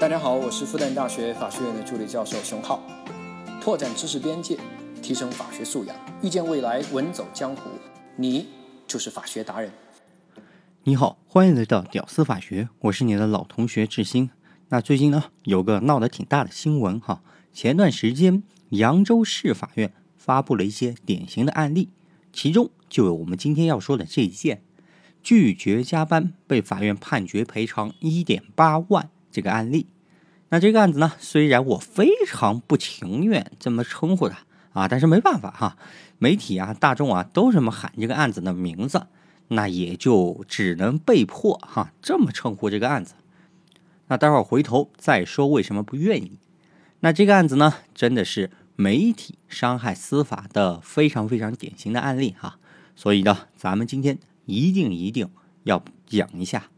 [0.00, 2.82] 大家好，我是复旦大学法学院的助理教授熊浩，
[3.60, 4.58] 拓展知识边界，
[5.02, 7.68] 提升法学素养，遇见未来，稳走江湖。
[8.16, 8.48] 你
[8.86, 9.70] 就是法学达人。
[10.84, 14.30] 你好，欢迎来到屌丝法学，我是你的老同学志新。
[14.70, 17.22] 那最近呢，有个闹得挺大的新闻哈，
[17.52, 21.90] 前段时间扬州市法院发布了一些典型的案例，
[22.32, 24.62] 其中就有我们今天要说的这一件。
[25.22, 29.86] 拒绝加班被法院判决赔偿一点八万这个案例，
[30.48, 35.76] 那这个案子呢，虽然我非常不情愿这么称呼他啊，但是没办法哈，
[36.18, 39.06] 媒体啊、大众啊都这么喊这个案子的名字，
[39.48, 43.14] 那也就只能被迫哈这么称呼这个案子。
[44.08, 46.38] 那待会儿回头再说为什么不愿意。
[47.00, 52.58] 那这个案子呢，真的是媒体伤害司法的非常非常典型的案例哈，
[52.96, 54.18] 所以呢，咱们今天。
[54.46, 55.28] 一定一定
[55.62, 56.70] 要讲一下。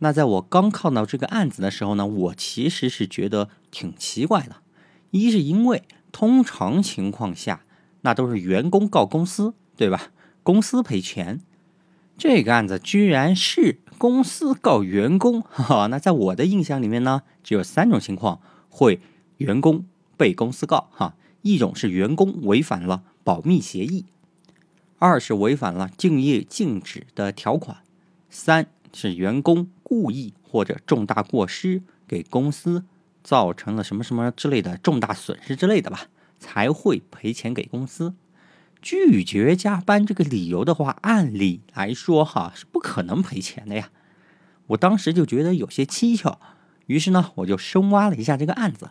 [0.00, 4.56] 那在我刚看到这个案子的时候呢，我其实是觉得挺奇怪的。
[5.10, 7.64] 一是因为通常情况下，
[8.00, 10.10] 那都是员工告公司，对吧？
[10.42, 11.40] 公司赔钱。
[12.16, 15.86] 这个案子居然是公司告员工，哈哈。
[15.86, 19.00] 那在我的印象里面呢，只有三种情况会
[19.38, 19.84] 员工
[20.16, 21.14] 被公司告，哈。
[21.42, 24.04] 一种是员工违反了保密协议。
[24.98, 27.78] 二是违反了竞业禁止的条款，
[28.28, 32.84] 三是员工故意或者重大过失给公司
[33.22, 36.06] 造成了什么什么之类的重大损失之类的吧，
[36.38, 38.14] 才会赔钱给公司。
[38.82, 43.90] 拒绝加班这个理由的话，按理来说哈是不可能赔钱的呀。
[44.68, 46.38] 我当时就觉得有些蹊跷，
[46.86, 48.90] 于是呢我就深挖了一下这个案子，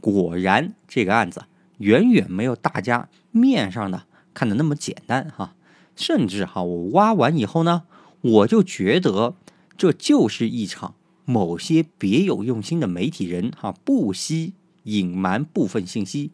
[0.00, 1.44] 果然这个案子
[1.78, 4.04] 远远没有大家面上的。
[4.32, 5.56] 看的那么简单哈，
[5.96, 7.82] 甚至哈，我挖完以后呢，
[8.20, 9.34] 我就觉得
[9.76, 14.54] 这就是一场某些别有用心的媒体人哈，不惜
[14.84, 16.32] 隐瞒部分信息，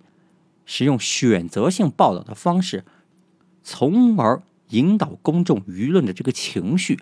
[0.64, 2.84] 使用选择性报道的方式，
[3.62, 6.98] 从而引导公众舆论的这个情绪，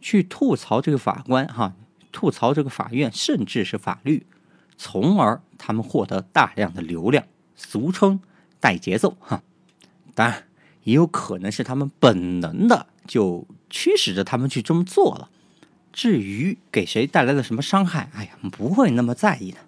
[0.00, 1.74] 去吐槽这个法官哈，
[2.10, 4.24] 吐槽这个法院，甚至是法律，
[4.78, 8.20] 从而他们获得大量的流量，俗称
[8.60, 9.42] 带节奏哈。
[10.14, 10.44] 当然，
[10.84, 15.30] 也有可能是他们本能的就驱使着他们去这么做了。
[15.92, 19.58] 至于给谁带来了什么伤害，哎呀，不会那么在意的。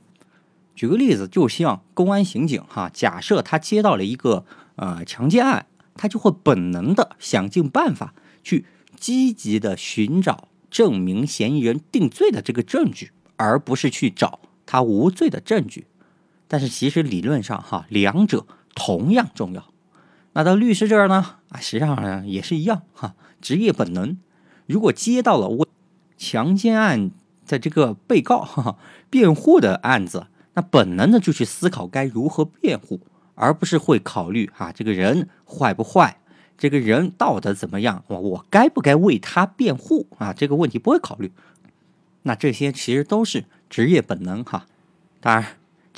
[0.75, 4.45] 举个例子，就像公安刑警哈，假设他接到了一个
[4.77, 8.15] 呃强奸案，他就会本能的想尽办法
[8.45, 15.87] 去积极的寻找证明嫌疑人定罪的这个证据，而不是去找他无罪的证据。
[16.47, 19.73] 但是其实理论上哈，两者同样重要。
[20.39, 21.39] 那到律师这儿呢？
[21.49, 24.17] 啊，实际上也是一样哈，职业本能。
[24.67, 25.69] 如果接到了我
[26.17, 27.11] 强奸案
[27.49, 28.79] 的这个被告哈
[29.11, 33.01] 辩护的案子，那本能的就去思考该如何辩护，
[33.35, 36.21] 而不是会考虑啊这个人坏不坏，
[36.57, 40.33] 这个人道德怎么样，我我该不该为他辩护啊？
[40.33, 41.33] 这个问题不会考虑。
[42.23, 44.67] 那这些其实都是职业本能哈，
[45.21, 45.45] 当然。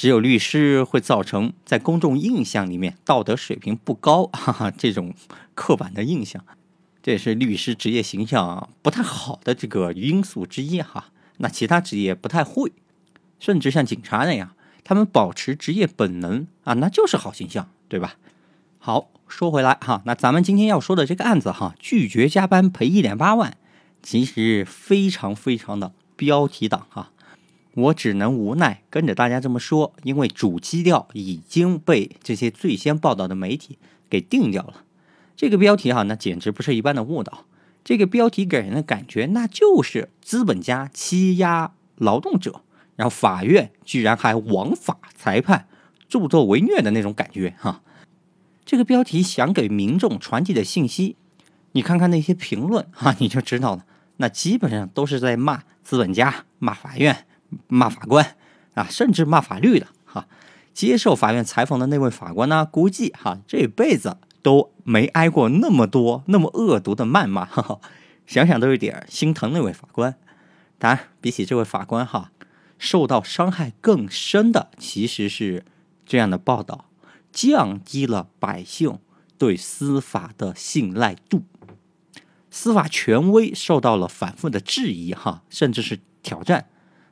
[0.01, 5.13] 只有律师会造成在公众印象里面道德水平不高， 哈哈，这种
[5.55, 6.43] 刻板的印象，
[7.03, 11.09] 这也是律师职业形象不太好的这个因素之一哈。
[11.37, 12.73] 那其他职业不太会，
[13.39, 14.53] 甚至像警察那样，
[14.85, 18.15] 他们保持职业本能啊，那就是好形象，对吧？
[18.79, 23.55] 好，说回来哈，那咱们今天要说的这个案子哈，拒绝加班赔一点八万，
[24.03, 27.13] 其实非常非常的标题党哈。
[27.75, 34.85] 我只能无奈跟着大家这么说，因为主基调已经被这些最先报道的媒体给定掉了。
[35.37, 37.47] 这个标题哈，那简直不是一般的误导。
[37.83, 42.63] 这个标题给人的感觉，那就是资本家欺压劳动者，
[42.97, 45.67] 然后法院居然还枉法裁判，
[46.09, 47.83] 助纣为虐的那种感觉哈。
[48.67, 51.17] 这个标题想给民众传递的信息，
[51.73, 53.87] 你看看那些评论哈，你就知道了。
[54.19, 57.27] 那基本上都是在骂资本家，骂法院。
[57.69, 58.37] 骂法官
[58.75, 60.27] 啊，甚至骂法律的哈。
[60.73, 67.81] 接受法院采访的那位法官呢，估计哈这辈子都没挨过那么多那么恶毒的谩骂，哈哈，
[68.27, 70.15] 想想都有点心疼那位法官。
[70.79, 72.31] 当然，比起这位法官哈，
[72.79, 75.65] 受到伤害更深的其实是
[76.07, 76.87] 这样的报道，
[77.33, 78.99] 降低了百姓
[79.37, 81.43] 对司法的信赖度，
[82.51, 86.69] 司法权威受到了反复的质疑哈，甚至是挑战。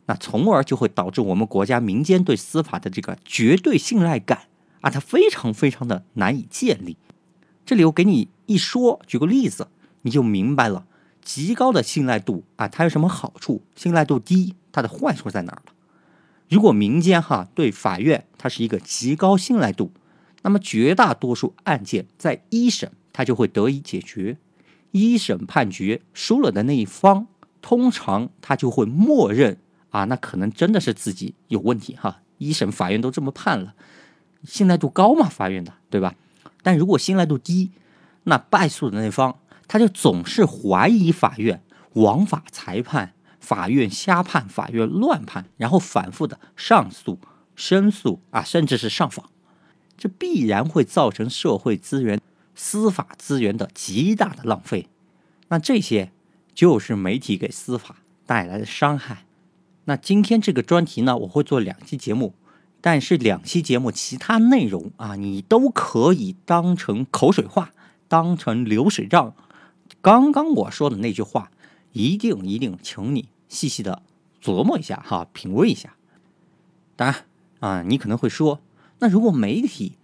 [0.08, 4.48] 那从而就会导致我们国家民间对司法的这个绝对信赖感
[4.80, 6.96] 啊，它非常非常的难以建立。
[7.66, 9.68] 这里我给你一说，举个例子，
[10.02, 10.86] 你就明白了。
[11.20, 13.62] 极高的信赖度啊，它有什么好处？
[13.76, 15.72] 信赖度低，它的坏处在哪儿了？
[16.48, 19.92] 如果民间哈对法院它是一个极高信赖度，
[20.40, 24.38] 那么绝大多数案件在一审它就会得以解决。
[24.92, 27.26] 一审判决输了的那一方，
[27.60, 29.58] 通常他就会默认
[29.90, 32.20] 啊，那可能真的是自己有问题哈。
[32.38, 33.74] 一审法院都这么判了，
[34.44, 36.14] 信赖度高嘛，法院的对吧？
[36.62, 37.70] 但如果信赖度低，
[38.24, 41.62] 那败诉的那方他就总是怀疑法院
[41.94, 43.14] 枉法裁判。
[43.40, 47.18] 法院瞎判，法院乱判，然后反复的上诉、
[47.56, 49.30] 申诉啊，甚至是上访，
[49.96, 52.20] 这必然会造成社会资源、
[52.54, 54.88] 司法资源的极大的浪费。
[55.48, 56.12] 那这些
[56.52, 57.96] 就是媒体给司法
[58.26, 59.24] 带来的伤害。
[59.88, 62.34] 那今天这个专题呢，我会做两期节目，
[62.82, 67.72] 但是两期节目其他内容啊，你都可以当成口水话，
[68.06, 69.34] 当成流水账。
[70.02, 71.50] 刚刚我说的那句话，
[71.92, 73.30] 一定一定，请你。
[73.48, 74.02] 细细的
[74.42, 75.94] 琢磨一下哈，品味一下。
[76.94, 77.24] 当然
[77.60, 78.60] 啊，你可能会说，
[78.98, 79.94] 那如果媒体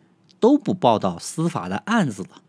[0.40, 2.40] 都不报道司法的案子了，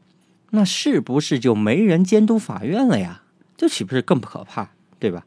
[0.51, 3.23] 那是不是就没人监督法院了呀？
[3.57, 5.25] 这岂不是更不可怕，对吧？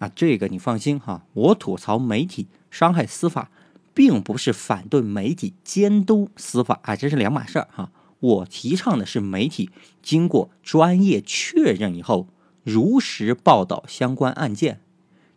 [0.00, 3.50] 啊，这个你放心哈，我吐槽媒体伤害司法，
[3.94, 7.92] 并不是反对媒体监督司法啊，这是两码事儿哈。
[8.18, 9.70] 我提倡的是媒体
[10.02, 12.28] 经过专业确认以后，
[12.64, 14.80] 如实报道相关案件。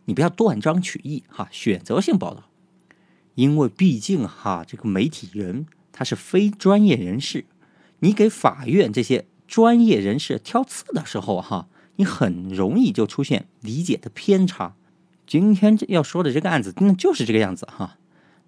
[0.06, 2.44] 你不要断章取义哈，选择性报道，
[3.34, 7.44] 因为毕竟哈，这个媒体人他是非专业人士，
[8.00, 14.74] 你给法院这些专业人士挑刺的时候哈，你很容易就出现理解的偏差。
[15.26, 17.96] 今天要说的这个案子，那就是这个样子哈，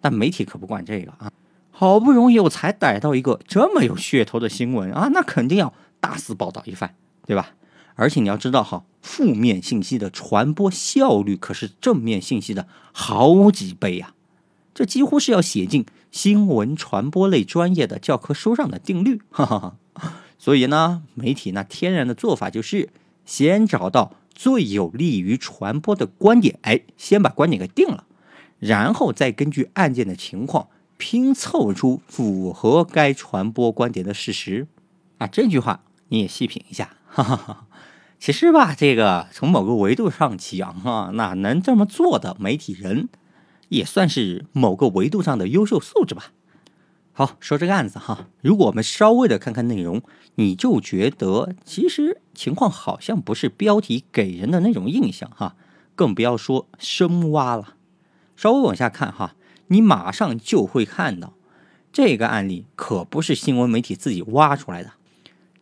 [0.01, 1.33] 但媒体可不管这个啊，
[1.71, 6.91] 好不容易我才逮到一个这么有噱头的新闻啊，那肯定要大肆报道一番，
[7.27, 7.55] 对吧？
[7.95, 14.13] 而且你要知道哈，负面信息的传播效率可是正面信息的好几倍呀，
[14.75, 19.23] 这几乎是要写进新闻传播类专业的教科书上的定律。
[19.31, 19.77] 哈哈哈。
[20.39, 22.91] 所以呢，媒体那天然的做法就是
[23.27, 28.05] 先找到最有利于传播的观点，哎，先把观点给定了，
[28.59, 34.69] 然后再根据案件的情况拼凑出符合该传播观点的事实。
[35.19, 37.67] 啊，这句话你也细品一下，哈哈哈。
[38.19, 43.09] 其实吧，这个从某个维度上讲啊，那能这么做的媒体人，
[43.69, 46.33] 也算是某个维度上的优秀素质吧。
[47.19, 50.03] 好，说这个案子哈，如果我们稍微的看看内容，
[50.35, 55.57] 你就觉得其实情况好像不是标题给人的那种印象哈，
[55.95, 57.77] 更不要说深挖了。
[58.37, 59.35] 稍微往下看哈，
[59.69, 61.33] 你马上就会看到，
[61.91, 64.93] 这个案例可不是新闻媒体自己挖出来的。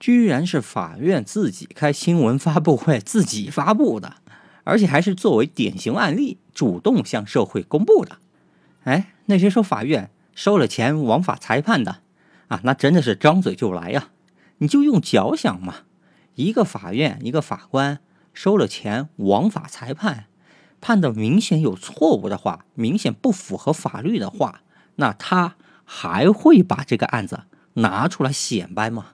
[0.00, 4.16] 居然是法院自己开新闻发布会自己发布的，
[4.64, 8.18] 而且还是作为典型案例主动向社会公布的。
[8.82, 11.98] 哎，那些说法院收了钱枉法裁判的
[12.48, 14.08] 啊，那真的是张嘴就来呀！
[14.58, 15.76] 你就用脚想嘛，
[16.34, 18.00] 一个法院一个法官
[18.32, 20.26] 收了钱枉法裁判，
[20.80, 24.62] 判的明显有错误的话，明显不符合法律的话，
[24.96, 27.42] 那他还会把这个案子
[27.74, 29.12] 拿出来显摆吗？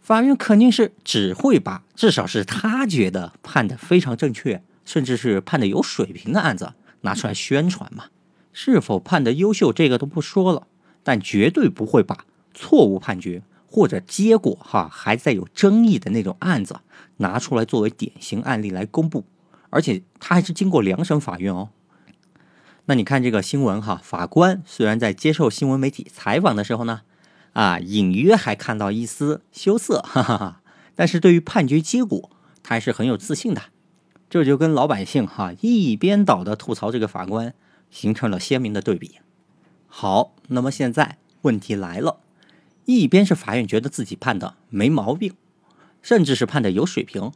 [0.00, 8.06] 法院肯定是只会把至少是他觉得判的非常正确，甚至是判的有水平的案子拿出来宣传嘛。
[8.54, 10.66] 是否判的优秀，这个都不说了，
[11.02, 16.80] 但绝对不会把错误判决或者结果哈还在有争议的那种案子
[17.18, 19.24] 拿出来作为典型案例来公布，
[19.68, 21.68] 而且他还是经过两审法院哦。
[22.86, 27.02] 那你看这个新闻哈，法官虽然在接受新闻媒体采访的时候呢。
[27.54, 30.60] 啊，隐约还看到一丝羞涩，哈哈哈。
[30.96, 32.28] 但是对于判决结果，
[32.64, 33.62] 他还是很有自信的。
[34.28, 37.54] 这就跟老百姓哈一边倒的吐槽这个法官，
[37.94, 39.20] 形成了鲜明的对比。
[39.86, 42.18] 好，那么现在问题来了，
[42.84, 45.34] 一边是法院觉得自己判的没毛病，
[46.02, 47.30] 甚至是判的有水平，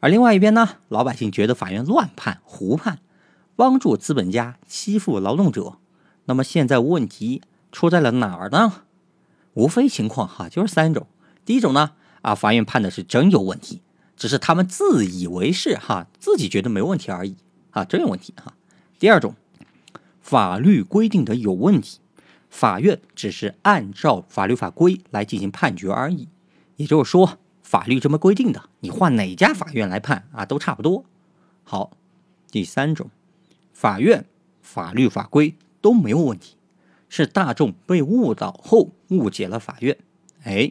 [0.00, 2.98] 而另外一边呢，老百姓觉得法院乱判、胡判，
[3.54, 5.76] 帮助资本家欺负劳动者。
[6.24, 8.82] 那么现在问题出在了哪儿呢？
[9.54, 11.06] 无非情况哈，就是三种。
[11.44, 13.80] 第一种呢，啊，法院判的是真有问题，
[14.16, 17.36] 只是他们自以为是哈，自己觉得没问题而已
[17.70, 18.54] 啊，真有问题哈。
[18.98, 19.34] 第二种，
[20.30, 21.98] 法律规定的有问题，
[22.48, 26.28] 法院只是按照法律法规来进行判决而已。
[26.76, 31.04] 也就是说，法律这么规定的，你换哪家法院来判啊，都差不多。
[31.64, 31.90] 好，
[32.48, 33.10] 第三种，
[33.72, 34.24] 法院
[34.62, 36.54] 法律法规都没有问题。
[37.08, 39.98] 是大众被误导后误解了法院。
[40.44, 40.70] 哎，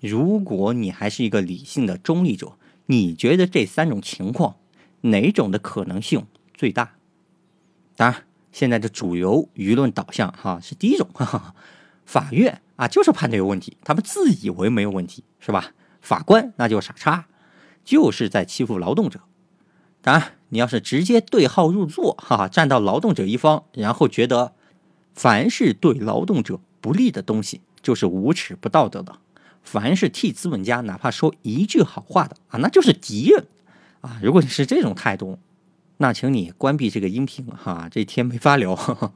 [0.00, 2.54] 如果你还是一个理性的中立者，
[2.86, 4.56] 你觉得这三种情况
[5.02, 6.96] 哪种的可能性最大？
[7.94, 11.54] 当然，现在的主流舆论导向哈是第一种，哈 哈
[12.04, 15.72] 法院啊就是判的有问题，他们自以为没有问题是吧？
[16.00, 17.26] 法官那就傻叉，
[17.84, 19.20] 就是在欺负劳动者。
[20.02, 24.54] 当然，你要是直接对号入座，哈哈，站到劳动者一方，然后觉得
[25.14, 29.18] 凡是对劳动者不利的东西就是无耻不道德的，
[29.62, 33.46] 凡是替资本家哪怕说一句好话的啊，那就是敌人
[34.00, 34.18] 啊。
[34.22, 35.38] 如果你是这种态度，
[36.02, 38.74] 那请你关闭这个音频哈，这天没法聊。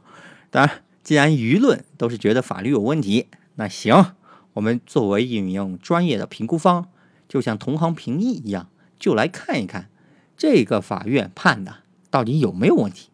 [0.51, 4.15] 当然，既然舆论都是觉得法律有问题，那行，
[4.53, 6.89] 我们作为一名专业的评估方，
[7.27, 9.89] 就像同行评议一样，就来看一看。
[10.37, 11.77] 这个法院判的
[12.11, 13.09] 到底有没有问题？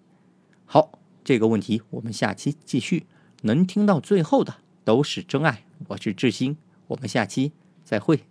[0.66, 3.06] 好，这个问题我们下期继续。
[3.42, 5.62] 能听到最后的都是真爱。
[5.88, 6.56] 我是志新，
[6.88, 7.52] 我们下期
[7.84, 8.24] 再会。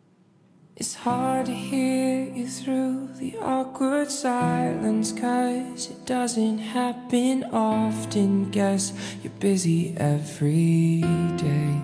[0.80, 8.50] It's hard to hear you through the awkward silence, cause it doesn't happen often.
[8.50, 11.02] Guess you're busy every
[11.36, 11.82] day.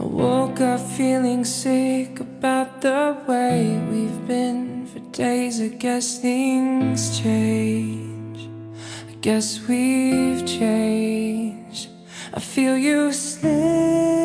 [0.00, 5.60] I woke up feeling sick about the way we've been for days.
[5.60, 8.48] I guess things change.
[9.10, 11.90] I guess we've changed.
[12.32, 14.24] I feel you slipping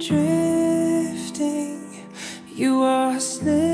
[0.00, 1.78] drifting.
[2.54, 3.69] You are slipping.